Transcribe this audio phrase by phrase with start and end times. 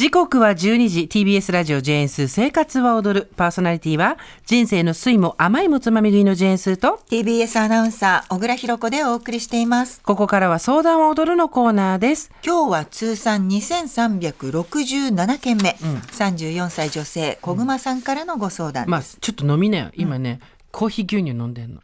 [0.00, 1.00] 時刻は12時。
[1.02, 3.30] TBS ラジオジェーンス生活は踊る。
[3.36, 10.00] パーソナリティは人生の酸いも甘いもつまみ食いのジェーンスと TBS アナウンサー小倉弘子でお送りしています。
[10.00, 12.32] ここからは相談は踊るのコーナーです。
[12.42, 19.90] 今日は通算2367件目、うん、34歳女性小熊さんからのご相談です、まあ、ちょっと飲みなよ。
[19.94, 21.82] 今ね、うん、コーヒー牛乳飲んでんの。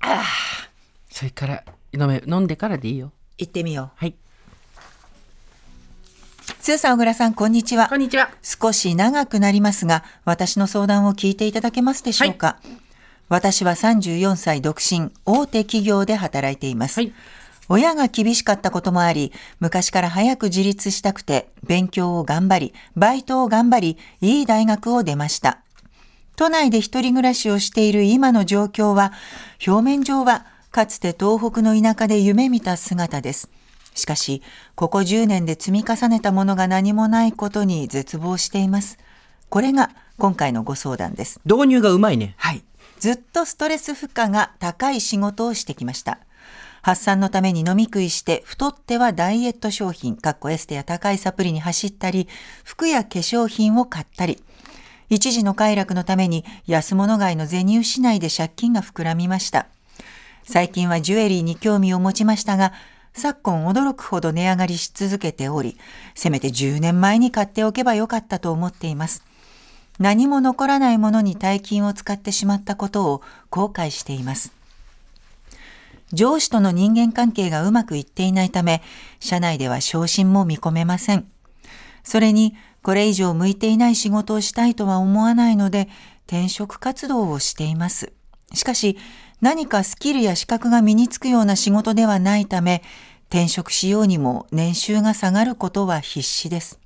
[0.00, 0.24] ああ
[1.08, 3.12] それから飲め飲んでからでいいよ。
[3.38, 3.90] 行ってみよう。
[3.94, 4.16] はい
[6.64, 7.88] スーさん、小倉さん、こんにちは。
[7.88, 8.30] こんにちは。
[8.40, 12.46] 少し長くなりますが、私の相談を聞いていただけますでしょうか？
[12.46, 12.68] はい、
[13.28, 17.00] 私は34歳独身、大手企業で働いています。
[17.00, 17.12] はい
[17.68, 19.30] 親が厳しかったこともあり、
[19.60, 25.58] 昔から早く自立したくて、勉強を頑張り、バイトを頑張り、いい大学を出ました。
[26.36, 29.12] 都内で一人暮らしをしている今の状況は、
[29.66, 33.50] 表面上はかつて東北の田舎で夢見た姿です。
[33.94, 34.42] しかし、
[34.74, 38.98] ここ10年で積み重ねたものが何もないことに絶望しています。
[39.48, 41.40] これが今回のご相談です。
[41.44, 42.34] 導入がうまいね。
[42.36, 42.62] はい。
[42.98, 46.18] ずっとストレス負荷が高い仕事をしてきました。
[46.82, 52.28] 発散のために飲み食いして太ってはダイエット商品、かっこエステや高いサプリに走ったり、
[52.62, 54.42] 服や化粧品を買ったり、
[55.08, 59.66] 一時の快楽のために安物買いの銭失いで借金が膨らみました。
[60.42, 62.72] 最近はジュエリーに興味を持ちましたが、
[63.16, 65.78] 昨今驚くほど値上がりし続けており、
[66.14, 69.24] せめて10年前に買っておけばよかったと思っています。
[70.00, 74.52] 何も残らないものに大金を使ってしまったことを後悔しています。
[76.12, 78.82] 上司との人間関係がうまくいっていないため、
[79.20, 81.26] 社内では昇進も見込めません。
[82.02, 85.88] それに、これ以上向いていない仕事をしたいとは思わないので、
[86.26, 88.12] 転職活動をしています。
[88.52, 88.98] しかし、
[89.40, 92.82] 何かスキルや資格が身につくような仕事ではないため、
[93.28, 96.78] 転職しようにも年収が下がることは必至です。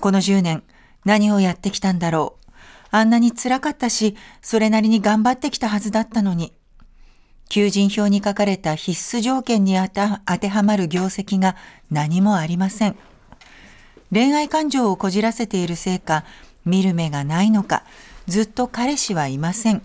[0.00, 0.62] この10年、
[1.04, 2.50] 何をやってきたんだろう。
[2.90, 6.52] あんなに辛かったし、それなりに頑張ってきたはずだったのに。
[7.48, 11.56] 求人票に書かれた必須条件に当てはまる業績が
[11.90, 12.96] 何もありません。
[14.12, 16.24] 恋愛感情をこじらせているせいか、
[16.64, 17.84] 見る目がないのか、
[18.26, 19.82] ずっと彼氏はいません。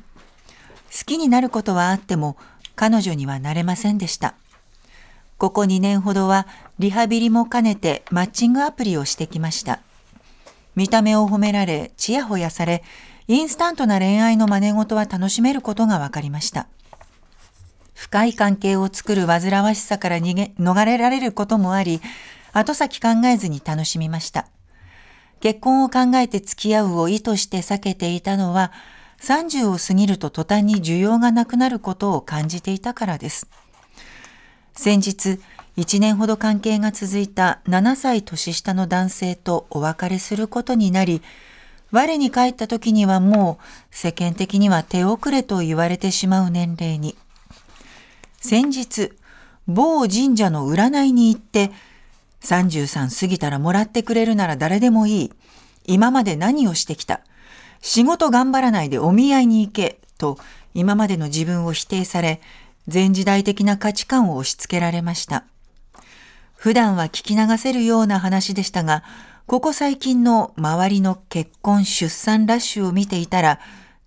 [0.97, 2.37] 好きになることはあっても
[2.75, 4.35] 彼女にはなれませんでした。
[5.37, 6.47] ここ2年ほどは
[6.79, 9.81] リハビリも兼ねてマッチングアプリをしてきました。
[10.75, 12.83] 見た目を褒められ、ちやほやされ、
[13.27, 16.67] インスタントな恋愛の真似事は楽しめることが分かりました。
[17.93, 22.01] 深い関係を作る煩わしさから逃げ、逃れられることもあり、
[22.53, 24.47] 後先考えずに楽しみました。
[25.41, 28.71] 結婚を考えて付き合うを意図して避けていたのは、
[29.21, 33.47] 30を過ぎると途端に需要がなくなることを感じていたからです。
[34.73, 35.39] 先日、
[35.77, 41.21] 1年ほど関係が続いた7歳年下の男性とお別れすることになり、
[41.91, 47.15] 我に帰った時にはもう世間的には手遅れと言われてしまう年齢に。
[48.39, 49.11] 先日、
[49.67, 51.71] 某神社の占いに行って、
[52.41, 55.31] 33過ぎたらもらってくれるなら誰でもいい。
[55.85, 57.21] 今まで何をしてきた？
[57.85, 60.39] 仕事頑張らないでお見合いに行け、と
[60.73, 62.41] 今までの自分を否定され、
[62.91, 65.43] 前時代的な価値観を押し付けられました。
[66.55, 69.03] 普段は聞き流せるような話でしたが、
[69.45, 73.59] ここ最近の周りの結婚出産ラッシュを見ていたら、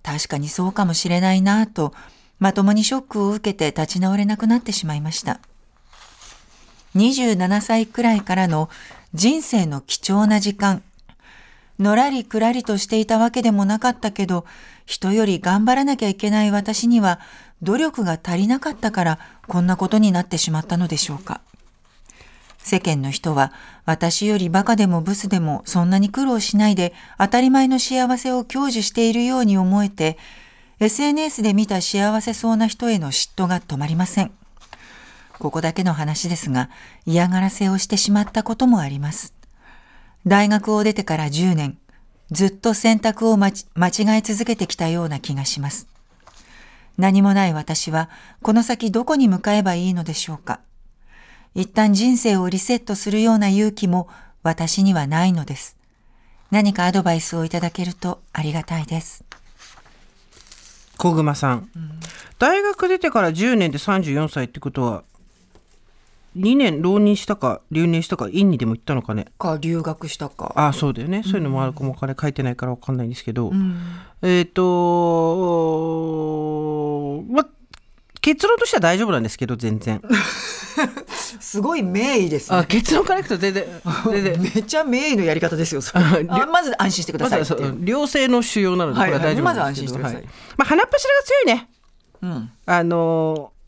[0.02, 1.94] 確かにそうかもしれないなぁと、
[2.40, 5.38] まともにショックを受けて立ち直れなくなってしまいました。
[6.96, 8.70] 27歳くらいからの
[9.14, 10.82] 人生の貴重な時間、
[11.78, 14.44] のらりくらりとしていたわけでもなかったけど、
[14.86, 17.20] 人より頑張らなきゃいけない私には
[17.62, 21.40] 努力が足りなかったからこんなことになってしまったのでしょうか。
[22.58, 23.52] 世間の人は
[23.86, 30.18] 私よりバカでもブスでもそんなに苦労しないで当たり前の幸せを享受しているように思えて
[30.80, 34.32] SNS で見た幸せそうな人への嫉妬が止まりません。
[35.38, 36.68] ここだけの話ですが
[37.06, 39.37] 嫌がらせをしてしまったこともあります。
[40.28, 41.78] 大学を出てから10年、
[42.30, 43.54] ずっと選択を間違
[44.18, 45.88] え続けてきたような気がします。
[46.98, 48.10] 何もない私は、
[48.42, 50.60] この先どこに向かえばいいのでしょうか。
[51.54, 54.06] 一旦人生をリセットするような勇気も
[54.42, 55.78] 私にはないのです。
[56.50, 59.24] 何かアドバイスをいただけるとありがたいです。
[60.98, 61.70] 小熊さん、
[62.38, 65.04] 大学出てから10年で34歳ってことは
[66.36, 69.26] 2年浪人したか留年したか院にでも行ったのかね。
[69.38, 70.52] か留学したか。
[70.56, 73.76] ああそうだよね、そういうのもあるかもわかんない書いてないからわかんないんですけど、うん。
[74.22, 74.62] えっ、と
[77.30, 77.46] ま
[78.20, 80.02] 結論としては大丈夫なんですけど全然。
[81.40, 82.66] すごい名医ですあね。
[82.68, 83.64] 結論からいくと全然
[84.04, 84.40] 全然。
[84.42, 85.80] めっちゃ名医のやり方ですよ。
[86.52, 87.42] まず安心してください
[87.84, 90.16] 良性の腫瘍なのでこれは大丈夫ですはいはいまず安心してください。
[90.16, 90.24] はい。
[90.56, 91.68] まあ鼻っ柱が強いね。
[92.22, 92.50] うん。
[92.66, 93.58] あのー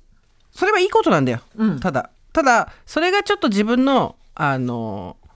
[0.53, 1.81] それはいいことなんだよ、うん。
[1.81, 5.31] ただただそれがちょっと自分のあのー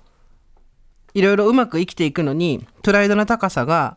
[1.14, 3.96] いろいろうまく生きていくのにプライドの高さが、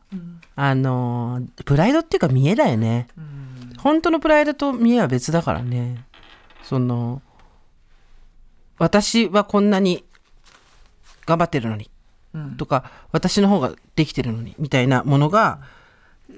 [0.55, 3.07] あのープライドっていうか見えだよね、
[3.79, 6.05] 本当のプライドと見えは別だからね。
[6.63, 7.23] その
[8.77, 10.03] 私はこんなに
[11.25, 11.89] 頑張ってるのに
[12.35, 12.57] うん。
[12.57, 15.59] とか私の方ができてるのにみたいなものが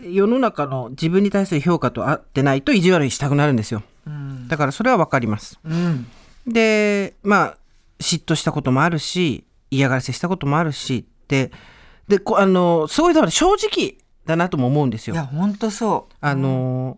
[0.04, 3.84] 世の中の自分に対する評価と合ってないと意地悪いしたくなるんですよ。
[4.08, 4.48] うん。
[4.48, 5.60] だからそれは分かります。
[5.66, 6.08] うん
[6.50, 7.58] でまあ
[8.00, 11.52] 嫉妬したこともあるし嫌がらせしたこともあるしで
[12.08, 15.14] でこあのすごいだから正直だなとも思うんですよ。
[15.14, 16.16] いや本当そう。
[16.22, 16.98] あの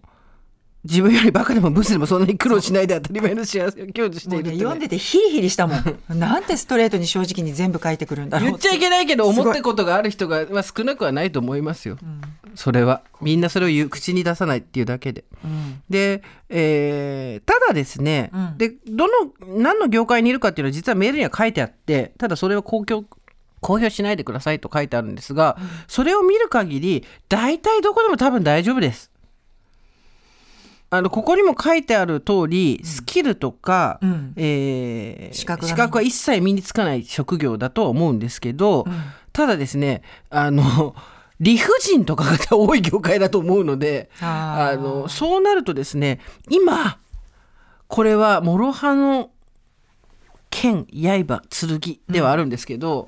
[0.83, 6.00] 自分よりバカでもブスでもそんなに苦労しないで当たり前の幸せを享受していうるってね、読んでてヒリヒリしたもん。
[6.18, 11.97] なんてストレートに正直に全部書いてくるんだろう言っちゃいけないけど思ったことがある人が、まあ、少なくはないと思いますよ、
[12.56, 15.24] それはみんなそれを言う口に出さないっていうだけで。
[15.44, 15.81] うん。
[15.89, 18.57] で、えーただですね、うん。
[18.57, 23.06] でどの何の業界にいるかっていうのは実はメールには書いてあってただそれを公表
[23.62, 25.57] 公表しないでくださいと書いてあるんですが、
[25.88, 29.12] それを見る限り大体どこでも多分大丈夫です。
[30.94, 34.33] あのここにも書いてある通り、スキルとか、うん。
[34.36, 35.92] えー資格がね。
[35.92, 38.94] は一切身につかない職業だとは思うんですけど、うん。
[39.31, 40.94] ただですねあの
[41.42, 47.00] 理不尽とかが多い業界だと思うのであのそうなるとですね今
[47.88, 49.32] これは諸刃の
[50.52, 53.08] 剣刃剣ではあるんですけど、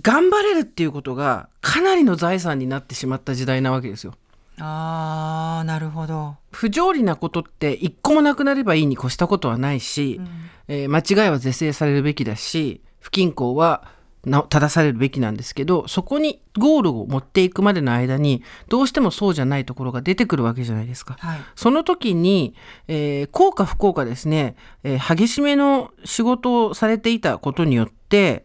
[0.00, 4.14] 頑張れるっていうことがかなりの財産になってしまった時代なわけですよ。
[4.58, 6.36] あーなるほど。
[6.50, 10.20] 不条理なことって一個もなくなればいいに越したことはないし、
[10.68, 13.95] えー間違いは是正されるべきだし不均衡はな
[14.26, 21.16] 正されるべきなんですけどそこにゴールを持っていくまでの間にどうしてもそうじゃないところが出てくるわけじゃないですか。
[21.20, 21.38] はい。
[21.54, 22.54] その時に、
[22.88, 28.44] えー幸か不幸かですね、えー激しめの仕事をされていたことによって、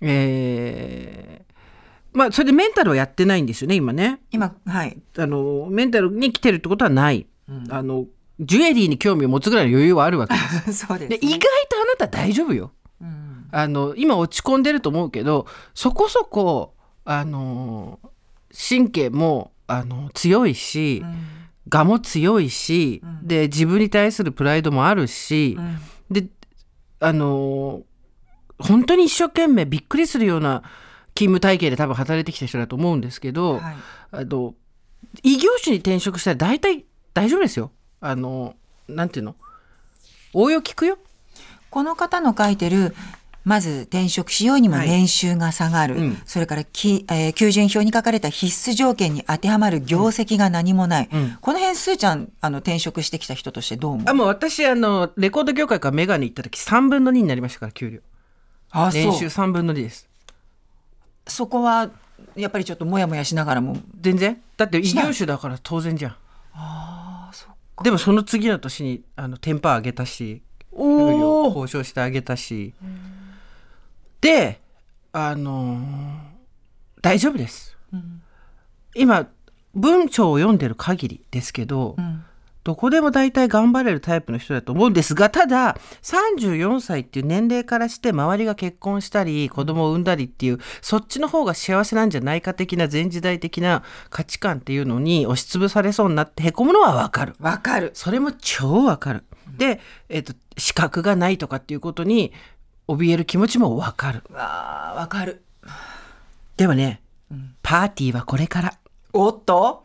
[0.00, 1.52] えー
[2.12, 4.20] まあそれでメンタルはやってないんですよね今ね。
[4.32, 4.98] 今はい。
[5.16, 7.26] あのメンタルに来てるってことはない、
[7.70, 8.04] あの
[8.38, 10.84] ジュエリーに興味を持つぐらいの余裕はあるわけです。
[10.86, 11.46] そうです、で意外と
[11.80, 12.72] あなた大丈夫よ。
[13.52, 18.00] うんあの今落ち込んでると思うけどそこそこあの
[18.50, 21.02] 神経もあの強いし、
[21.72, 25.78] 我も強いし、で自分に対するプライドもあるし、うん。
[26.10, 26.28] で
[27.00, 27.82] あの
[28.58, 30.62] 本当に一生懸命びっくりするような
[31.14, 33.76] 勤務体系で多分働いてきた人だと思うんですけど、はい。
[34.12, 34.54] あの
[35.22, 36.84] 異業種に転職したら大体
[37.14, 37.70] 大丈夫ですよ。
[38.00, 38.54] あの
[38.88, 39.36] なんていうの？
[40.34, 40.98] 応用聞くよ。
[41.70, 42.94] この方の書いてる
[43.44, 44.88] まず転職しようにもはい。
[44.88, 46.22] 年収が下がる、うん。
[46.24, 51.38] それからき、えー求人票に書かれた必須条件に当てはまる業績が何もない、うん。
[51.40, 54.08] この辺すーちゃんあの転職してきた人としてどう思う？
[54.08, 58.00] あもう私あのレコード業界からメガネ行った時3分の2になりましたから給料。
[58.70, 60.08] あ年収そう3分の2です。
[61.26, 61.90] そこは
[62.36, 63.76] やっぱりちょっともやもやしながらも。
[64.00, 64.40] 全然？
[64.56, 66.12] だって異業種だから当然じゃん。
[66.54, 67.82] ああそっか。
[67.82, 72.72] でもその次の年にあのテンパー上げたし給料交渉してあげたし
[74.22, 74.60] で
[75.12, 76.32] あのー
[77.02, 77.76] 大丈夫です、
[78.94, 79.28] 今
[79.74, 82.24] 文章を読んでる限りですけど、ん。
[82.64, 97.34] どこでも大体頑張れるタイプの人だと思うんですがただ34歳っていう年齢からして周りが結婚したり子供を産んだりっていうそっちの方が幸せなんじゃないか的な前時代的な価値観っていうのに押しつぶされそうになってへこむのはわかる。
[97.40, 97.90] わかる。
[97.94, 99.24] それも超わかる。
[99.58, 102.32] で、えっと資格がないとかっていうことに
[102.88, 104.22] 怯える気持ちもわかる。
[104.30, 105.42] わあわかる
[106.56, 107.00] でもね、
[107.62, 108.78] パーティーはこれから。
[109.12, 109.84] おっと？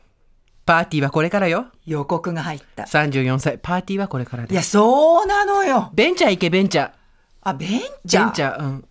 [0.66, 1.68] パーティーはこれからよ。
[1.86, 3.58] 予告が入った34歳。
[3.58, 4.72] パーティーはこれからいやです。
[4.72, 6.92] そうなのよベンチャー行け、ベンチャー。
[7.44, 7.70] あベン
[8.06, 8.25] チャー？
[8.25, 8.87] ベンチャー、うん。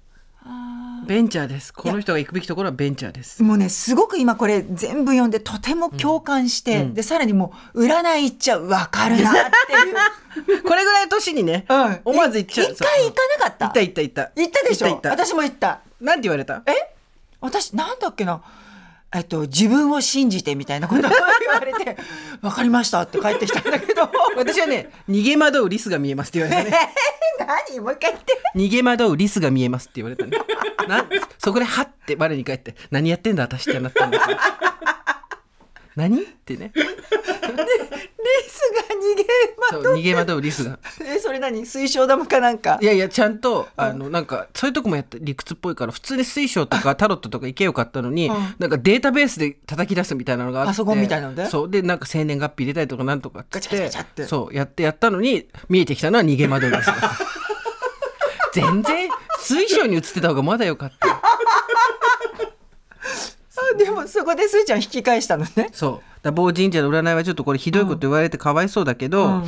[1.06, 1.72] ベンチャーです。
[1.72, 3.42] この人が行くべきところはベンチャーです。
[3.42, 6.94] もうねすごく今これ全部読んでとても共感して、うん。
[6.94, 9.38] でさらにもう占い行っちゃうわかるなって
[10.48, 10.62] いう。
[10.64, 12.00] これぐらいの年にね、うん。
[12.04, 12.72] 思わず行っちゃう。
[12.72, 13.66] 一回行かなかった？
[13.66, 14.22] 行った行った行った。
[14.36, 14.88] 行ったでしょ？
[14.88, 15.24] 行った行った。
[15.24, 15.80] 私も行った。
[16.00, 16.62] なんて言われた？
[16.66, 16.72] え？
[17.40, 18.42] 私なんだっけな？
[19.14, 21.10] えっと自分を信じてみたいなことを言
[21.48, 21.96] われて
[22.42, 24.10] 分かりましたって帰ってきたんだけど。
[24.36, 26.76] 私はね逃げ惑うリスが見えますって言われたね。
[27.68, 27.80] 何？
[27.80, 28.34] もう一回言って。
[28.54, 30.36] 逃げ惑うリスが見えますって言われたね
[30.88, 31.04] な
[31.38, 34.40] そこではって我に返って何やってんだ私ってなったんだけど
[35.96, 36.72] 何ってね。
[36.74, 39.24] リスが逃げ
[39.70, 39.82] そう。
[39.82, 40.78] 惑う逃げ惑うリスが。
[41.02, 41.64] えそれ何？
[41.64, 42.78] 水晶玉かなんか？
[42.82, 48.54] いやいやちゃんとあのなんかそういうとこもやって理屈っぽいから普通に水晶とかタロットとか行けよかったのに、うん。
[48.58, 51.46] なんかデータベースで叩き出すみたいなのがあってパソコンみたいなので？
[51.46, 51.70] そう。
[51.70, 54.24] でなんか生年月日入れたりとかなんとかっつガチャガチャガチャって。
[54.24, 56.94] そうやってやったのに見えてきたのは逃げ惑うリスだ
[58.52, 59.08] 全然
[59.46, 61.06] 水晶に映ってた方がまだよかった
[63.58, 65.70] あでもそこでスーちゃん引き返したのね。
[65.72, 66.24] そう。
[66.24, 69.44] だ某神社の占いはちょっとこれひどいこと言われてかわいそうだけど、うん。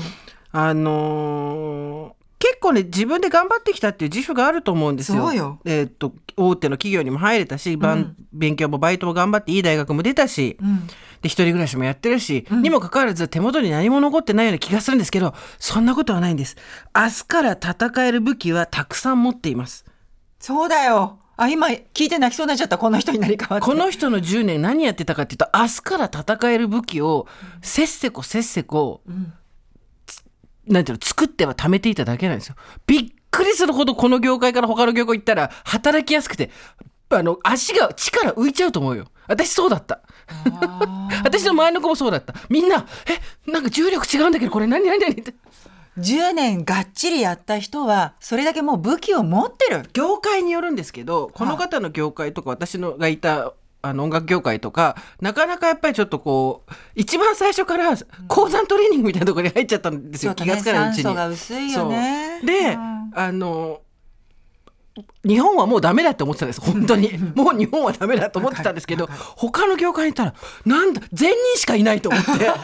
[0.52, 5.32] あのー結構ね自分で頑張ってきたっていう自負があると思うんですよ。
[5.32, 5.58] よ。
[5.64, 10.86] えーっと大手の企業にも入れたし、ばん勉強もバイトも頑張っていい大学も出たし、うん。
[10.86, 16.56] で一人暮らしもやってるし、にもかかわらず手元に何も残ってないような気がするんですけどそんなことはないんです。
[16.94, 19.84] 明日から戦える武器はたくさん持っています。
[20.38, 27.28] そうだよあ今聞いて泣きそうになっちゃったこの人になり変わってこの人の10年何やってたかっていうと明日から戦える武器を
[27.62, 29.02] せっせこせっせこ、
[30.04, 30.24] つ
[30.66, 32.56] なんていうの作っては貯めていただけなんですよ。
[32.88, 36.50] びっくりするほどこの業界から他の業界行ったら働きやすくて
[37.10, 39.06] あの足が力浮いちゃうと思うよ。
[39.28, 40.00] 私そうだった。
[41.22, 42.34] 私の周りの子もそうだった。
[42.48, 45.34] みんなえなんか重力違うんだけどこれ何何何って。
[45.98, 49.82] 10年がっちりやった人はそれだけもう武器を持ってる。
[49.92, 61.02] 業界によるんですけどこの方の業界とか私のがいたあの音楽業界とかなかなかやっぱりちょっとこう一番最初から鉱山トレーニングみたいなところに入っちゃったんですよ、気がつかないうちに。
[61.04, 62.38] 酸素が薄いよね。
[62.40, 62.46] そう。
[62.46, 63.10] で、うん。
[63.14, 63.80] あの
[65.24, 66.60] 日本はもうダメだって思ってたんです。
[66.60, 67.16] 本当に。
[67.36, 72.30] もう日本はダメだと思ってたんですけど他の業界にいたらなんだ善人しかいないと思って。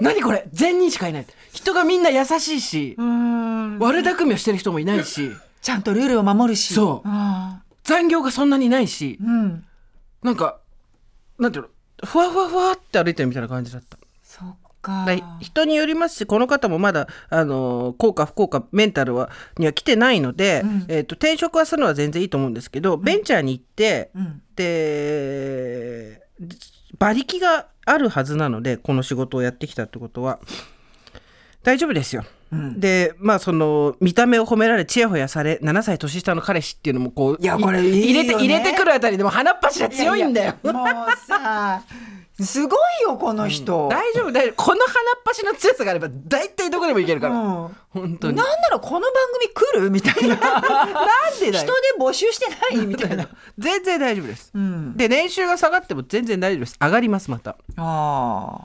[0.00, 0.46] 何これ？
[0.52, 3.78] 善人しかいない人がみんな優しいしうん。
[3.78, 5.30] 悪巧みをしてる人もいないし
[5.62, 6.74] ちゃんとルールを守るし。
[6.74, 7.08] そう。
[7.08, 9.64] あ残業がそんなにないしーうん。
[10.22, 10.58] なんか
[11.38, 11.70] なんていうの
[12.06, 13.96] ふわふわふわって歩いてるみたいな感じだった。
[14.22, 15.06] そっか。
[15.40, 20.84] 人によりますしこの方もまだあの効果不効果メンタルはには来てないので、うん。
[20.88, 24.42] えー、と転職はするのは全然いいと思うんですけど、ベンチャーに行って、うん。
[24.56, 26.20] で
[26.98, 30.38] 馬力があるはずなのでこの仕事をやってきたってことは
[31.64, 32.24] 大丈夫ですよ。
[32.52, 32.78] うん。
[32.78, 40.54] でまあその見た目を褒められちやほやされ7歳年下の彼氏っていうのもこういやこれ入れて入れてくるあたりでも鼻っ柱強いんだよ。
[40.62, 40.86] ややもう
[41.26, 41.82] さ
[42.40, 44.54] すごいよこの人、大丈夫大丈夫。
[44.56, 44.94] この鼻っ
[45.24, 47.76] 柱の強さがあれば大体どこでもいけるから、うん。
[47.90, 48.36] 本当に。
[48.36, 49.90] なんならこの番組来る？
[49.90, 50.34] みたいな。
[50.42, 50.62] なん
[51.38, 52.86] でだ人よで募集してない？
[52.86, 54.50] みたいな、 全然大丈夫です。
[54.52, 56.76] うん、で年収が下がっても全然大丈夫です。
[56.80, 57.56] 上がりますまた。
[57.76, 58.58] あ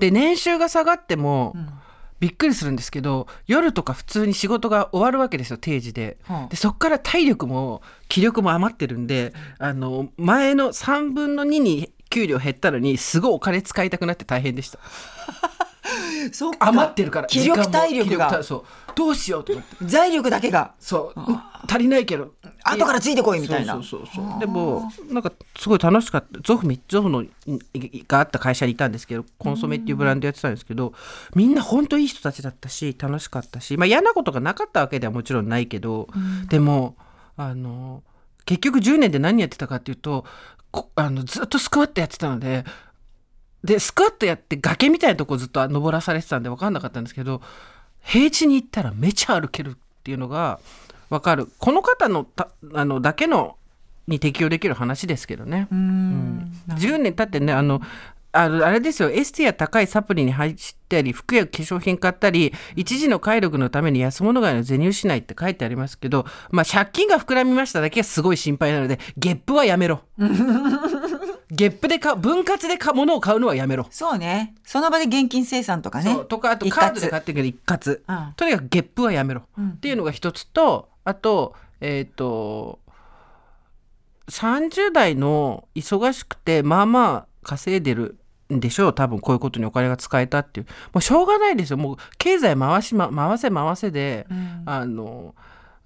[0.00, 1.83] で年収が下がっても、ん
[2.24, 6.46] びっくりするんですけど夜とか普通に仕事が終わるわけですよ定時で,、はあ。
[6.48, 14.78] でそっから体力も気力も余ってるんであの前の3分の2に給料減ったのにすごいお金使いたくなって大変でした。
[14.78, 15.50] あ
[16.32, 16.68] そっか。
[16.68, 18.28] 余ってるから気力体力が。
[18.28, 18.64] 体そう。
[18.94, 19.84] どうしようと思って。
[19.84, 20.72] 財力だけが。
[20.78, 21.20] そう。
[21.68, 22.32] 足りないけど
[22.64, 23.74] 後からついてこいみたいな。
[23.74, 26.40] そうそうそうでもなんかすごい楽しかった。
[26.40, 27.24] ゾフみゾフの
[28.08, 30.94] があった会社にいたんですけどコンソメっていうブランドやってたんですけど
[31.34, 36.08] みんな本当いい人たちだったし楽しかったし、まあ、嫌なことがなかったわけではもちろんないけど、
[36.48, 36.96] でも
[37.36, 38.02] あの
[38.46, 40.24] 結局10年で何やってたかっていうと
[40.70, 42.64] こあのずっとスクワットやってたので
[43.62, 47.40] でスクワットやって崖みたいなとこずっと登らされてたんで分かんなかったんですけど
[48.02, 50.60] 平地に行ったらめちゃ歩けるっていうのが
[51.14, 51.48] 分かる。
[51.58, 53.56] この方のたあのだけの
[54.06, 55.68] に適用できる話ですけどね。
[55.70, 56.52] うん。
[56.68, 57.80] 10年経ってねあの
[58.32, 59.10] あのあれですよ。
[59.10, 60.56] エステや高いサプリに入っ
[60.88, 70.00] たり服や化粧品買ったり一時の快力のために安物買いの銭しないって書いてありますけど、まあ、借金が膨らみましただけがすごい心配なのでゲップはやめろ。
[71.50, 74.54] ゲップで買う分割で買う物を買うのはやめろ、そうね。
[74.64, 76.16] その場で現金生産とかね。
[76.28, 78.32] とかあとカードで買ってるけど一括、うん。
[78.34, 79.68] とにかくゲップはやめろ、うん。
[79.70, 82.80] っていうのが一つとあとえっ、と
[84.28, 88.18] 30代の忙しくてまあまあ稼いでる
[88.52, 88.94] んでしょう。
[88.94, 90.66] 多分こういうことにお金が使えたっていう。
[90.92, 91.76] もうしょうがないですよ。
[91.76, 94.62] もう経済回し、ま、回せ回せで、うん。
[94.66, 95.34] あの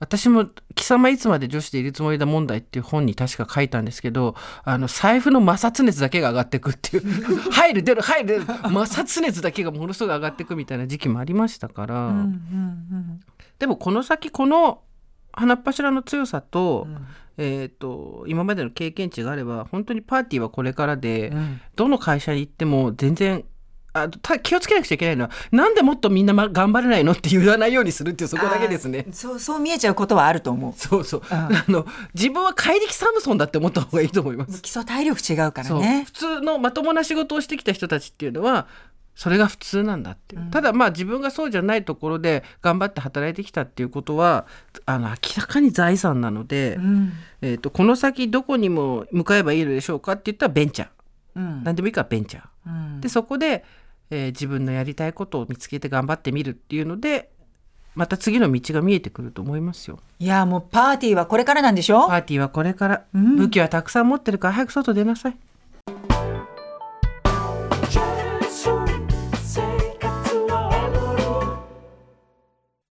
[0.01, 0.47] 私も
[0.77, 7.51] 「貴様いつまで女子でいるつもりだ問題」っていう本に確か書いたんですけどあの財布の摩擦熱だけが上がってくっていう。
[7.51, 8.27] 入る出る入る。
[8.27, 13.21] 出る摩擦熱だけがものすごく上がってくみたいな時期もありましたから、うんうん。
[13.59, 14.83] でもこの先この
[15.33, 16.87] 鼻っ柱の強さと,、
[17.37, 21.61] えー、と今までの経験値があれば本当にパーティーはこれからで、ん。
[21.77, 23.45] どの会社に行っても全然
[23.93, 29.07] あた気をつけなくちゃいけないのはなんでもっとみんなま頑張れないのって言わないようにするっていうそこだけですね。
[29.13, 30.73] そうそう見えちゃうことはあると思う。
[30.77, 34.61] そうそう、あの自分は怪力サムソンだって思った方がいいと思います。
[34.63, 36.05] 基礎体力違うからね。
[36.05, 38.67] 普通のまともな仕事をしてきた人たちっていうのは
[39.19, 44.47] それが普通なんだっていう、ただまあ自分がそうじゃないところで頑張って働いてきたっていうことは
[44.87, 47.13] あの明らかに財産なので、うん。
[47.43, 50.89] えー、とこの先どこにも向かえばいいのでしょうかって言ったらベンチャー。
[51.35, 51.65] うん。
[51.65, 53.01] 何でもいいからベンチャー、うん。
[53.01, 53.65] でそこで、
[54.11, 57.31] えー自分のやりたいことを見つけて頑張ってみるっていうので
[57.97, 59.99] また次の道が見えてくると思いますよ。
[60.21, 63.35] いやもうパーティーはこれからなんでしょパーティーはこれから、うん。
[63.35, 65.37] 武器はたくさん持ってるから早く外出なさい。